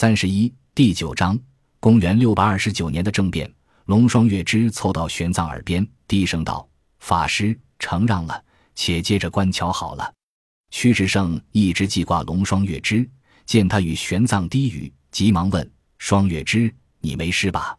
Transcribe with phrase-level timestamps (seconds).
[0.00, 1.38] 三十一第九章，
[1.78, 3.54] 公元六百二十九年的政变，
[3.84, 6.66] 龙双月之凑到玄奘耳边，低声道
[7.00, 8.42] ：“法师，承让了，
[8.74, 10.14] 且接着观瞧好了。”
[10.72, 13.06] 屈志胜一直记挂龙双月之，
[13.44, 17.76] 见他与玄奘低语，急忙问：“双月之，你没事吧？”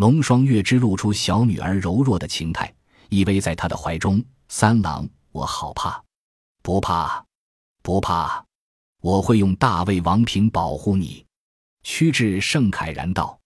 [0.00, 2.74] 龙双月之露出小女儿柔弱的情态，
[3.10, 4.24] 依偎在他的怀中。
[4.48, 6.02] 三郎，我好怕，
[6.62, 7.22] 不怕，
[7.82, 8.42] 不怕，
[9.02, 11.22] 我会用大魏王平保护你。
[11.82, 13.38] 屈志胜慨然道：“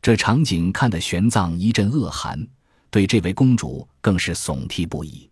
[0.00, 2.46] 这场景看得玄奘一阵恶寒，
[2.90, 5.30] 对这位公主更是悚惕不已。”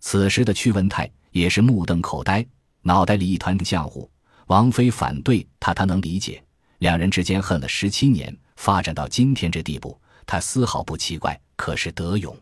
[0.00, 2.46] 此时的屈文泰也是目瞪口呆，
[2.82, 4.10] 脑袋里一团浆糊。
[4.46, 6.42] 王妃反对他，他能理解。
[6.78, 11.38] 两人之间恨了十七年，发展到今天这地步，他丝毫不奇怪。
[11.56, 12.38] 可是德勇，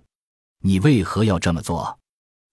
[0.60, 1.98] 你为何要这么做？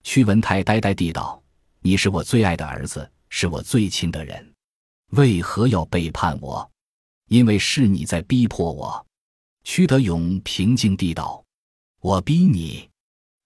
[0.04, 1.41] 屈文泰呆呆地道
[1.81, 4.54] ：“你是我最爱的儿子，是我最亲的人，
[5.09, 6.70] 为何要背叛我？”
[7.31, 9.08] 因为是你在逼迫我，
[9.63, 11.41] 屈德勇平静地道
[12.04, 12.90] ：“我逼你。”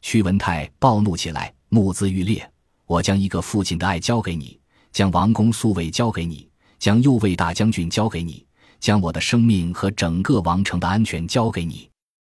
[0.02, 2.52] 屈文泰暴怒起来，目眦欲裂。
[2.88, 4.60] 我将一个父亲的爱交给你，
[4.92, 8.44] 将王公苏伟交给你，将右卫大将军交给你，
[8.80, 11.88] 将我的生命和整个王城的安全交给你。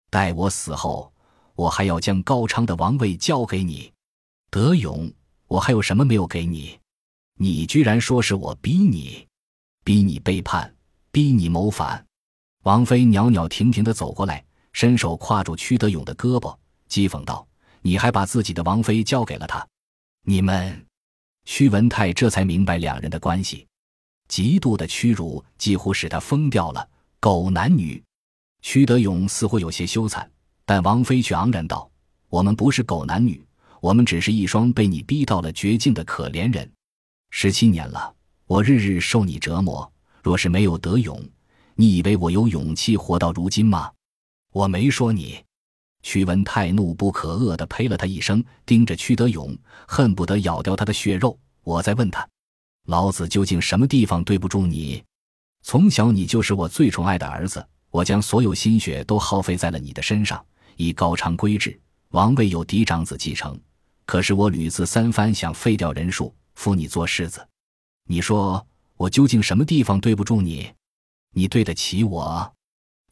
[0.09, 1.09] 待我死后，
[1.55, 3.89] 我还要将高昌的王位交给你。
[4.49, 5.09] 德勇，
[5.47, 6.77] 我还有什么没有给你？
[7.39, 9.25] 你居然说是我逼你，
[9.85, 10.73] 逼你背叛。
[11.11, 12.05] 逼你谋反！
[12.63, 16.55] 王妃袅袅婷婷的走过来，伸手挎住屈德勇的胳膊，
[16.89, 17.47] 讥讽道
[17.81, 19.65] ：“你还把自己的王妃交给了他？
[20.23, 20.85] 你们……”
[21.45, 23.65] 屈文泰这才明白两人的关系，
[24.27, 26.89] 极度的屈辱几乎使他疯掉了。
[27.19, 28.03] 狗男女！
[28.61, 30.27] 屈德勇似乎有些羞惭，
[30.65, 31.89] 但王妃却昂然道
[32.27, 33.43] ：“我们不是狗男女，
[33.79, 36.69] 我们只是一双被你逼到了绝境的可怜人。
[37.29, 38.13] 十七年了，
[38.45, 39.89] 我日日受你折磨。”
[40.27, 41.17] 若是没有德勇，
[41.75, 43.89] 你以为我有勇气活到如今吗？
[44.51, 45.41] 我没说你。
[46.03, 49.57] 屈文泰怒不可遏地呸了他一声，盯着屈德勇，
[49.87, 51.39] 恨不得咬掉他的血肉。
[51.63, 52.27] 我在问他，
[52.87, 55.01] 老子究竟什么地方对不住你？
[55.63, 61.79] 从小你就是我最宠爱的儿子，我将所有心血都耗费在了你的身上，以高昌规制，
[62.09, 63.57] 王位有嫡长子继承。
[64.05, 67.47] 可是我屡次三番想废掉人数，扶你做世子，
[68.09, 68.67] 你说。
[68.97, 70.73] 我究竟什么地方对不住你？
[71.33, 72.53] 你对得起我？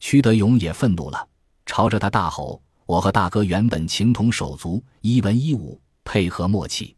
[0.00, 1.28] 屈德勇也愤怒了，
[1.64, 6.96] 朝着他大吼：“我和大哥原本情同手足，一文一武，配合默契。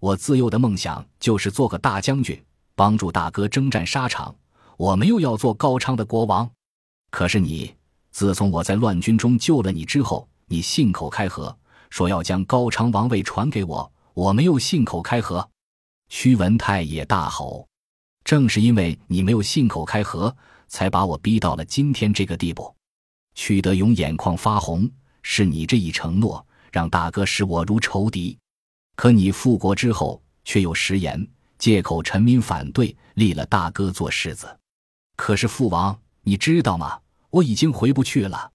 [0.00, 2.42] 我自幼的梦想就是做个大将军，
[2.74, 4.34] 帮助大哥征战沙场。
[4.78, 6.50] 我没有要做高昌的国王。
[7.10, 7.74] 可是你，
[8.10, 11.54] 自从我在乱军中救了你之后，你信口开河，
[11.90, 13.92] 说要将高昌王位传给我。
[14.14, 15.46] 我没有信口开河。”
[16.08, 17.68] 屈文泰也大吼。
[18.24, 20.34] 正是因为你没有信口开河，
[20.68, 22.74] 才把我逼到了今天这个地步。
[23.34, 24.88] 屈德勇眼眶发红，
[25.22, 28.38] 是你这一承诺，让大哥视我如仇敌。
[28.94, 31.26] 可你复国之后，却又食言，
[31.58, 34.58] 借口臣民反对，立了大哥做世子。
[35.16, 37.00] 可是父王，你知道吗？
[37.30, 38.50] 我已经回不去了。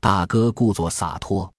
[0.00, 1.52] 大哥故作洒脱，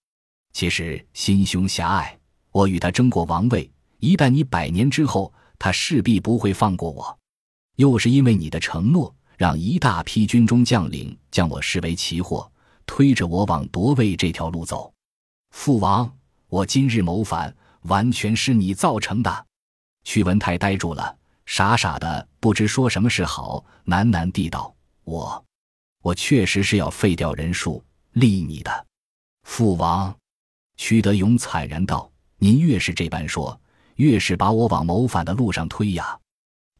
[0.54, 2.18] 其实心胸狭隘。
[2.52, 7.20] 我与他争过王位，一旦你百年之后，他势必不会放过我。
[7.75, 12.50] 又是因为你的承诺，让一大批军中将领将我视为奇货，
[12.86, 14.94] 推着我往夺位这条路走。
[15.52, 16.12] 父王，
[16.47, 19.46] 我今日谋反，完全是你造成的。
[20.03, 25.44] 屈文泰呆住了，傻傻的不知说什么是好，喃喃地道：“我，
[26.02, 27.84] 我确实是要废掉人数，
[28.14, 28.85] 立你的。”
[29.44, 30.16] 父王，
[30.78, 33.59] 屈德勇惨然道：“您越是这般说，
[33.96, 36.18] 越是把我往谋反的路上推呀。”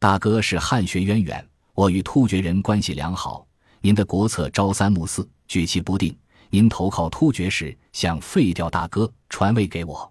[0.06, 1.44] 大哥是汉学渊源，
[1.74, 3.44] 我与突厥人关系良好。
[3.80, 6.16] 您的国策朝三暮四，举棋不定。
[6.48, 10.08] 您投靠突厥时，想废掉大哥，传位给我，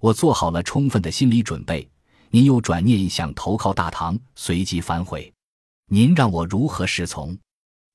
[0.00, 1.86] 我做好了充分的心理准备。
[2.30, 5.30] 您又转念想投靠大唐，随即反悔。
[5.90, 7.36] 您让我如何侍从？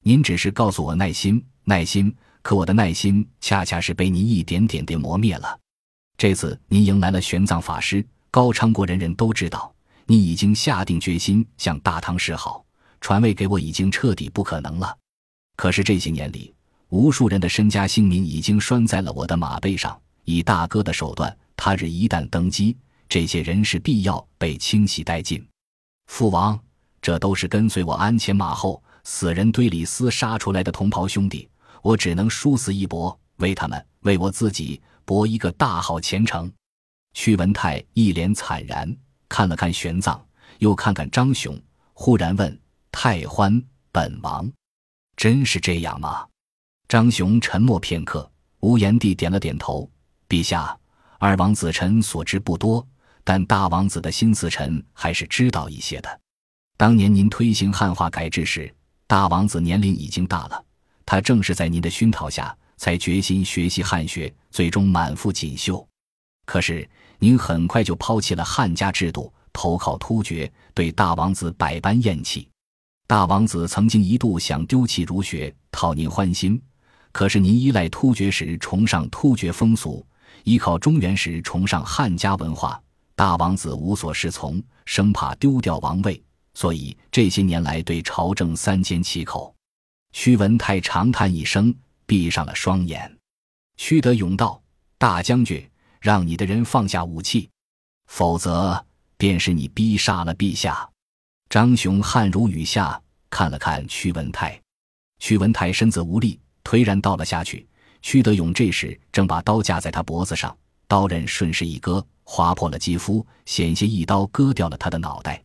[0.04, 2.16] 您只是告诉我耐心，耐心。
[2.44, 5.60] 可我的耐心恰恰是被您一点点地磨灭了。
[6.18, 9.74] 这次您迎来了玄奘法师，高昌国人人都知道。
[10.12, 12.66] 你已经下定决心向大唐示好，
[13.00, 14.94] 传位给我已经彻底不可能了。
[15.56, 16.54] 可是这些年里，
[16.90, 19.98] 无数人的身家性命已经拴在了我的马背上。
[20.26, 22.76] 以大哥的手段，他日一旦登基，
[23.08, 25.48] 这些人是必要被清洗殆尽。
[26.08, 26.60] 父王，
[27.02, 31.48] 这都是跟随我鞍前马后、死人堆里厮杀出来的同袍兄弟，
[31.82, 36.52] 我只能殊死一搏，为他们，为我自己，搏一个大好前程。
[37.14, 38.94] 屈文泰一脸惨然。
[39.32, 40.20] 看了看玄奘，
[40.60, 41.58] 又看看张雄，
[41.94, 42.60] 忽然问
[42.92, 44.52] ：“太欢，本王，
[45.16, 46.28] 真是这样吗？
[46.90, 48.30] 张雄沉默片刻，
[48.60, 49.90] 无言地点了点头。
[50.28, 50.78] 陛下，
[51.18, 52.86] 二王子臣所知不多，
[53.24, 56.20] 但大王子的心思臣还是知道一些的。
[56.76, 58.70] 当年您推行汉化改制时，
[59.08, 60.62] 大王子年龄已经大了，
[61.06, 65.88] 他正是在您的熏陶下，才决心学习汉学，最终满腹锦绣。
[66.46, 66.86] 可是
[67.24, 72.50] 您很快就抛弃了汉家制度，投靠突厥，对大王子百般厌弃。
[73.06, 76.60] 大王子曾经一度想丢弃儒学，讨您欢心。
[77.12, 80.04] 可是您依赖突厥时崇尚突厥风俗，
[80.46, 82.82] 依靠中原时崇尚汉家文化，
[83.16, 86.20] 大王子无所适从，生怕丢掉王位，
[86.56, 89.54] 所以这些年来对朝政三缄其口。
[90.12, 91.72] 屈文泰长叹一声，
[92.08, 93.16] 闭上了双眼。
[93.78, 94.60] 屈德勇道
[94.98, 95.64] ：“大将军，
[96.02, 97.50] 让你的人放下武器，
[98.08, 100.90] 否则便是你逼杀了陛下。”
[101.48, 104.60] 张雄汗如雨下，看了看屈文泰，
[105.20, 106.38] 屈文泰身子无力。
[106.64, 107.68] 颓然倒了下去。
[108.04, 110.56] 屈德勇这时正把刀架在他脖子上，
[110.88, 115.44] 刀刃顺势一割，划破了肌肤，险些一刀割掉了他的脑袋。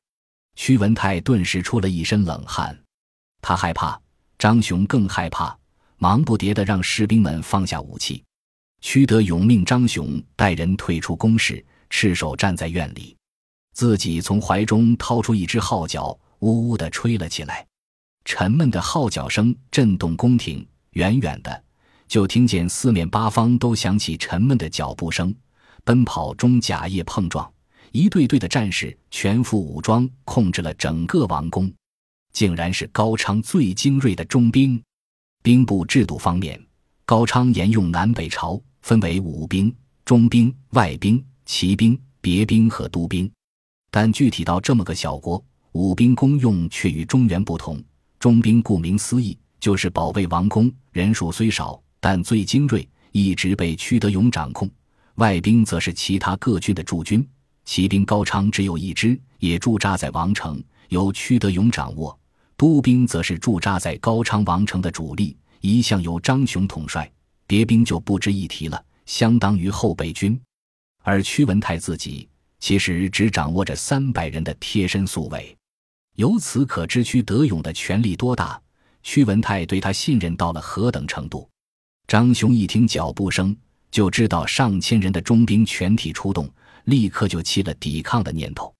[0.57, 2.79] 屈文泰顿时出了一身冷汗，
[3.43, 3.99] 他害怕，
[4.39, 5.59] 张雄更害怕，
[5.97, 8.23] 忙不迭地让士兵们放下武器。
[8.81, 13.17] 屈德勇命张雄带人退出宫室，赤手站在院里，
[13.73, 17.67] 自己从怀中掏出一只号角，呜呜地吹了起来。
[18.25, 20.67] 沉闷的号角声震动宫廷。
[20.93, 21.65] 远远的，
[22.09, 25.35] 就听见四面八方都响起沉闷的脚步声，
[25.85, 27.53] 奔跑中甲叶碰撞，
[27.93, 31.71] 一队队的战士全副武装，控制了整个王宫。
[32.33, 34.83] 竟然是高昌最精锐的中兵。
[35.43, 36.66] 兵部制度方面，
[37.09, 39.73] 高昌沿用南北朝，分为武兵、
[40.05, 43.31] 中兵、外兵、骑兵、别兵和都兵。
[43.93, 47.81] 但具体到这么个小国，武兵功用却与中原不同。
[48.19, 49.39] 中兵顾名思义。
[49.61, 54.69] 就是保卫王宫，人数虽少，但最精锐，一直被屈德勇掌控。
[55.15, 57.27] 外兵则是其他各军的驻军，
[57.65, 62.17] 骑兵高昌只有一支，也驻扎在王城，由屈德勇掌握。
[62.57, 67.11] 都兵则是驻扎在高昌王城的主力，一向由张雄统帅。
[67.49, 70.39] 别兵就不值一提了，相当于后备军。
[71.03, 72.29] 而屈文泰自己
[72.59, 75.57] 其实只掌握着三百人的贴身宿卫，
[76.17, 78.61] 由此可知屈德勇的权力多大。
[79.05, 81.49] 屈文泰对他信任到了何等程度？
[82.09, 83.57] 张雄一听脚步声，
[83.93, 86.51] 就知道上千人的中兵全体出动，
[86.87, 88.75] 立刻就起了抵抗的念头。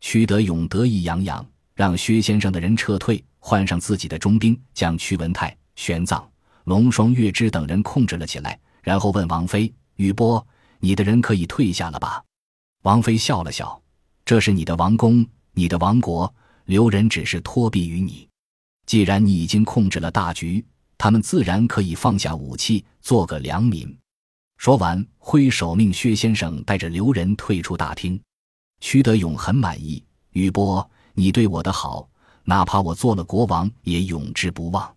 [0.00, 1.44] 屈德勇得意洋洋，
[1.74, 6.24] 让薛先生的人撤退，换上自己的中兵，将屈文泰、玄奘、
[6.64, 8.58] 龙双、月之等人控制了起来。
[8.82, 10.46] 然后问王妃：“雨波，
[10.78, 12.22] 你的人可以退下了吧？”
[12.84, 13.80] 王妃笑了笑
[14.26, 16.32] ：“这是你的王宫，你的王国，
[16.66, 18.28] 留人只是托庇于你。”
[18.84, 20.62] 既然你已经控制了大局，
[20.98, 23.96] 他们自然可以放下武器，做个良民。
[24.58, 28.20] 说完，挥手命薛先生带着留人退出大厅。
[28.80, 32.06] 屈德勇很满意，雨波，你对我的好，
[32.44, 34.94] 哪怕我做了国王，也永志不忘。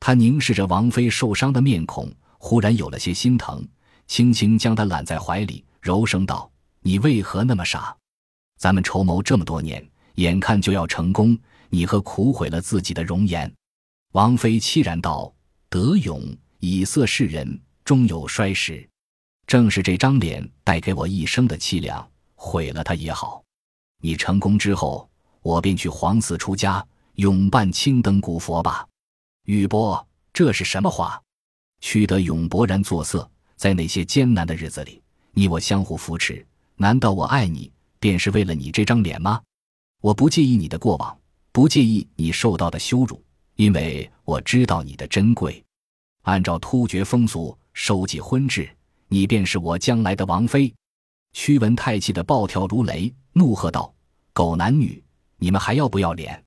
[0.00, 3.64] 他凝视着王妃受伤的面孔，忽然有了些心疼，
[4.06, 6.50] 轻轻将她揽在怀里，柔声道
[6.80, 7.94] ：“你为何那么傻？
[8.58, 9.86] 咱们筹谋这么多年，
[10.16, 11.38] 眼看就要成功。”
[11.72, 13.48] 你何苦毁了自己的容颜？
[14.10, 15.32] 王妃凄然道
[15.70, 16.20] ：“德勇
[16.58, 18.84] 以色示人，终有衰时。
[19.46, 22.04] 正是这张脸带给我一生的凄凉，
[22.34, 23.40] 毁了他也好。
[24.02, 25.08] 你成功之后，
[25.42, 28.84] 我便去皇寺出家，永伴青灯古佛吧。”
[29.44, 31.20] 宇波，这是什么话？
[31.80, 33.30] 屈德勇勃然作色。
[33.56, 36.46] 在那些艰难的日子里，你我相互扶持。
[36.76, 39.42] 难道我爱你，便是为了你这张脸吗？
[40.00, 41.18] 我不介意你的过往。
[41.52, 43.22] 不介意你受到的羞辱，
[43.56, 45.62] 因为我知道你的珍贵。
[46.22, 48.70] 按照突厥风俗收集婚制，
[49.08, 50.72] 你便是我将来的王妃。
[51.32, 53.92] 屈文泰气得暴跳如雷，怒喝道
[54.32, 55.04] ：“狗男女，
[55.36, 56.42] 你们还要不要脸？”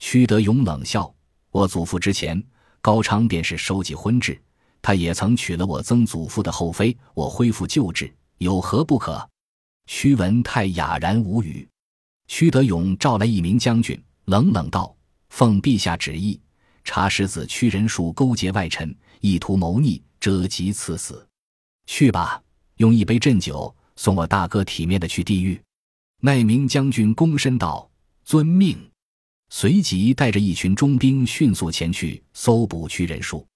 [0.00, 1.14] 屈德勇冷笑
[1.58, 2.40] ：“我祖父之前，
[2.80, 4.40] 高昌便是收集婚制，
[4.80, 6.96] 他也曾娶了我曾祖父的后妃。
[7.14, 9.28] 我恢复旧制，有何不可？”
[9.86, 11.68] 屈文泰哑然无语。
[12.28, 14.00] 屈德勇召来一名将军。
[14.26, 14.94] 冷冷道
[15.30, 16.38] ：“奉陛下旨意，
[16.84, 21.26] 查实子屈仁术勾结外臣，意图谋逆，折戟赐死。
[21.86, 22.40] 去吧，
[22.76, 25.60] 用一杯鸩酒送我大哥体面的去地狱。”
[26.20, 27.90] 那名将军躬身道
[28.22, 28.78] ：“遵命。”
[29.50, 33.46] 随即带着一群中兵迅速前去搜捕屈仁术。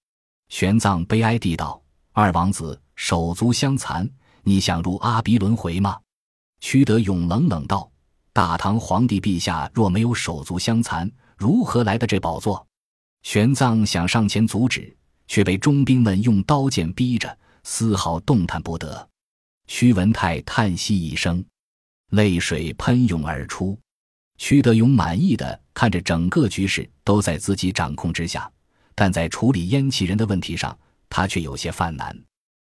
[0.49, 1.81] 玄奘悲哀地道
[2.13, 4.09] ：“二王子手足相残，
[4.43, 5.99] 你想入阿鼻轮回吗？”
[6.61, 7.89] 屈德勇冷冷道。
[8.31, 12.65] 大唐皇帝陛下若没有手足相残，如何来的这宝座？
[13.21, 14.97] 玄奘想上前阻止，
[15.27, 19.07] 却被中兵们用刀剑逼着，丝毫动弹不得。
[19.67, 21.45] 屈文泰叹息一声，
[22.09, 23.77] 泪水喷涌而出。
[24.37, 28.51] 屈德勇满意的看着整个局势都在自己掌控之下，
[28.95, 30.77] 但在处理燕齐人的问题上，
[31.09, 32.17] 他却有些犯难。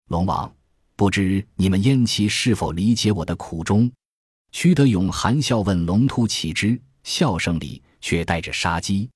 [0.08, 0.52] 龙王，
[0.96, 3.92] 不知你们燕齐是否理解我的苦衷？
[4.52, 9.10] 屈德勇含笑问龙突启之，笑声里却带着杀机。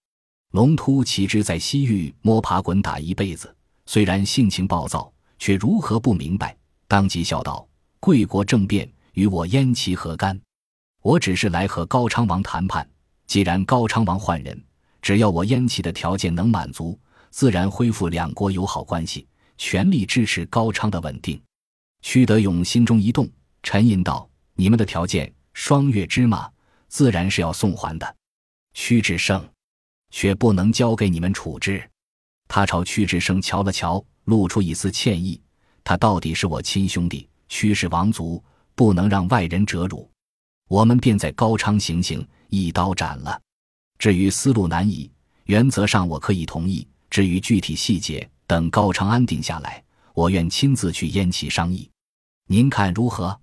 [0.51, 3.55] 龙突启之在西域摸爬滚打一辈子，
[3.87, 6.55] 虽然性情暴躁，却如何不明白？
[6.87, 7.67] 当即笑道
[7.99, 10.39] ：“贵国政变与我燕齐何干？
[11.03, 12.89] 我只是来和高昌王谈判。
[13.27, 14.59] 既然高昌王换人，
[15.01, 16.97] 只要我燕齐的条件能满足，
[17.29, 21.39] 自然恢复两国友好关系，全力支持高昌的稳定。”
[22.01, 23.29] 屈德勇心中一动，
[23.61, 24.27] 沉吟道。
[24.55, 26.49] 你们的条件，双月之马
[26.87, 28.15] 自然是要送还的，
[28.73, 29.43] 屈志胜
[30.11, 31.89] 却不能交给你们处置。
[32.47, 35.41] 他朝屈志胜瞧了瞧，露出一丝歉意。
[35.83, 38.41] 他到底是我亲兄弟，屈氏王族
[38.75, 40.09] 不能让外人折辱。
[40.69, 43.39] 我们便在高昌行刑，一刀斩了。
[43.99, 45.09] 至于思路难移，
[45.45, 46.87] 原则上我可以同意。
[47.09, 51.89] 至于具体细节，等高昌安定下来，我愿亲自去燕齐商议。
[52.47, 53.39] 您看如何？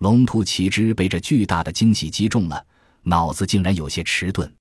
[0.00, 2.66] 龙突奇之被这巨大的惊喜击中了，
[3.02, 4.52] 脑子竟然有些迟钝。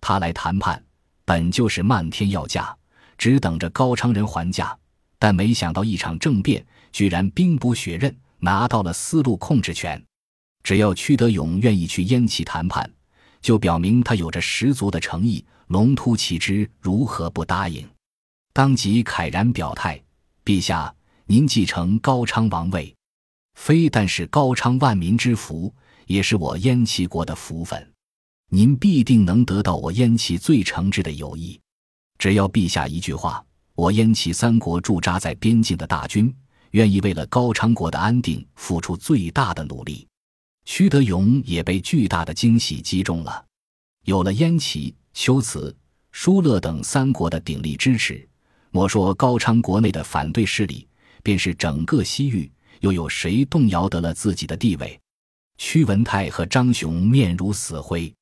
[0.00, 0.82] 他来谈判，
[1.26, 2.74] 本就是漫天要价，
[3.18, 4.76] 只等着高昌人还价。
[5.18, 10.02] 但没想到一场政变，居然兵不血刃，拿到了丝路控制权。
[10.62, 12.90] 只要屈德勇愿意去燕齐谈判，
[13.40, 15.44] 就表明他有着十足的诚意。
[15.68, 17.88] 龙突骑之如何不答应？
[18.52, 20.02] 当即慨然表态
[20.44, 20.92] ：“陛下，
[21.26, 22.92] 您继承高昌王位。”
[23.54, 25.72] 非但是高昌万民之福，
[26.06, 27.88] 也是我燕齐国的福分。
[28.50, 31.60] 您必定能得到我燕齐最诚挚的友谊。
[32.18, 33.44] 只要陛下一句话，
[33.76, 36.34] 我燕齐三国驻扎在边境的大军，
[36.72, 40.04] 愿意为了高昌国的安定付出最大的努力。
[40.72, 43.44] 屈德勇也被巨大的惊喜击中了。
[44.04, 45.76] 有了燕齐、龟兹、
[46.12, 48.24] 疏勒等三国的鼎力支持，
[48.70, 50.86] 莫说高昌国内的反对势力，
[51.24, 52.48] 便是整个西域。
[52.82, 54.96] 又有谁动摇得了自己的地位？
[55.58, 58.14] 屈文泰和张雄面如死灰，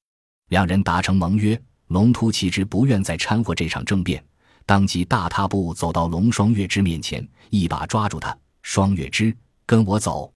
[0.49, 1.61] 两人达成盟约。
[1.89, 4.25] 龙突骑之不愿再掺和这场政变，
[4.65, 8.35] 当即大踏步走到龙双月之面前，一把抓住他。
[8.63, 9.37] 双月之，
[9.67, 10.33] 跟我走。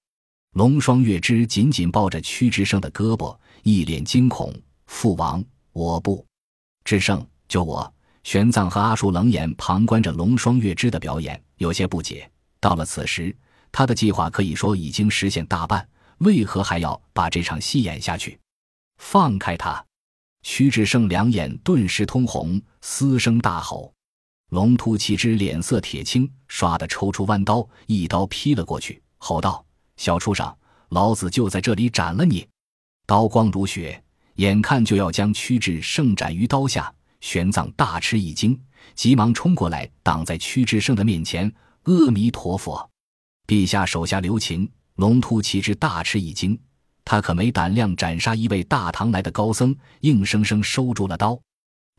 [0.52, 4.54] 龙双月之紧紧抱着屈之胜的胳膊，一脸惊恐。
[4.86, 5.42] 父王，
[5.72, 6.24] 我不。
[6.84, 7.90] 志胜，救我！
[8.22, 12.30] 玄奘和阿术冷眼旁观着龙双月之的表演，有些不解。
[12.60, 13.34] 到了此时。
[13.74, 18.38] 他的计划可以说已经实现大半，为何还要把这场戏演下去？
[18.98, 19.82] 放开他！
[20.42, 23.90] 屈志胜两眼顿时通红，嘶声大吼。
[24.50, 29.64] 龙突骑之脸色铁青，唰的抽出弯刀，一刀劈了过去，吼道
[29.96, 30.56] ：“小畜生，
[30.90, 32.46] 老子就在这里斩了你！”
[33.06, 34.02] 刀光如血，
[34.36, 36.92] 眼看就要将屈志胜斩于刀下。
[37.20, 38.60] 玄奘大吃一惊，
[38.96, 41.52] 急忙冲过来，挡在屈志胜的面前
[41.84, 42.90] ：“阿弥陀佛！”
[43.46, 46.58] 陛下手下留情，龙突奇之大吃一惊，
[47.04, 51.40] 他可没胆量斩杀一位大唐来的高僧，硬生生收住了刀。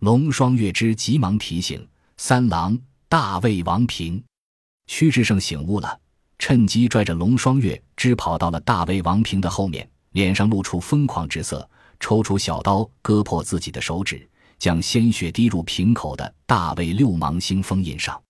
[0.01, 4.21] 龙双月之急忙提醒三郎：“大魏王平。”
[4.87, 5.97] 屈志胜醒悟了，
[6.45, 11.65] 趁机拽着龙双月之跑到了大魏王平的后面，脸上露出疯狂之色，
[12.01, 18.21] 抽出小刀割破自己的手指，将鲜血滴入瓶口的大魏六芒星封印上。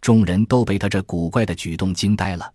[0.00, 2.52] 众人都被他这古怪的举动惊呆了。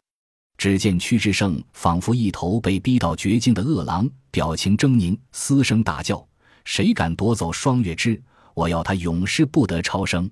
[0.57, 6.27] 只见屈志胜仿佛一头被逼到绝境的饿狼，表情狰狞，嘶声大叫
[6.65, 8.21] ：“谁敢夺走双月之？
[8.53, 10.29] 我要他永世不得超生！”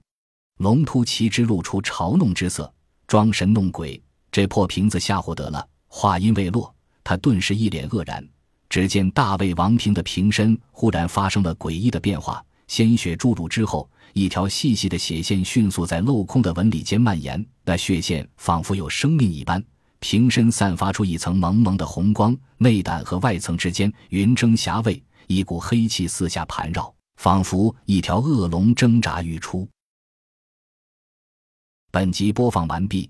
[0.60, 2.70] 龙突骑之露出嘲弄之色，
[3.08, 4.04] 装神弄鬼，
[4.36, 5.66] 这破瓶子吓唬得了。
[5.88, 6.76] 话音未落，
[7.06, 8.22] 他顿时一脸愕然。
[8.68, 19.64] 只见大魏王平的瓶身忽然发生了诡异的变化，鲜血注入之后，一条细细的血线迅速在镂空的纹理间蔓延，那血线仿佛有生命一般。
[20.02, 29.66] 瓶身散发出一层蒙蒙的红光，内胆和外层之间云蒸霞蔚，一股黑气四下盘绕，仿佛一条恶龙挣扎欲出。
[31.90, 33.10] 本集播放完毕，